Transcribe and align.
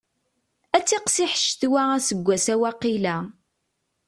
Ad 0.77 0.83
tiqsiḥ 0.87 1.31
ccetwa 1.43 1.81
aseggas-a 1.97 2.55
waqila. 2.61 3.15